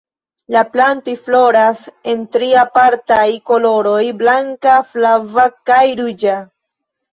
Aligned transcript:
La 0.53 0.61
plantoj 0.75 1.13
floras 1.27 1.83
en 2.13 2.23
tri 2.37 2.49
apartaj 2.63 3.27
koloroj: 3.51 4.01
blanka, 4.25 4.81
flava 4.97 5.49
kaj 5.73 5.81
ruĝa. 6.03 6.43